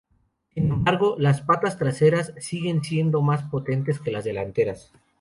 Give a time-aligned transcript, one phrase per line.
[0.55, 4.91] Sin embargo, las patas traseras siguen siendo más potentes que las delanteras.